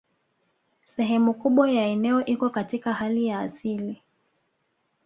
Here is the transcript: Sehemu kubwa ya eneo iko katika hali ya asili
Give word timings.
Sehemu 0.83 1.33
kubwa 1.33 1.71
ya 1.71 1.85
eneo 1.87 2.25
iko 2.25 2.49
katika 2.49 2.93
hali 2.93 3.25
ya 3.27 3.39
asili 3.39 4.01